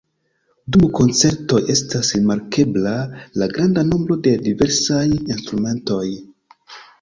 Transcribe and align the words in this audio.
Dum 0.75 0.85
koncertoj 0.99 1.59
estas 1.73 2.09
rimarkebla 2.15 2.93
la 3.43 3.49
granda 3.53 3.85
nombro 3.91 4.19
de 4.29 4.35
diversaj 4.49 5.05
instrumentoj. 5.11 6.03